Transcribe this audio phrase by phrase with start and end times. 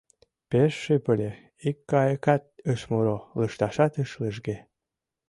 [0.49, 1.31] Пеш шып ыле,
[1.69, 4.57] ик кайыкат ыш муро, лышташат ыш лыжге.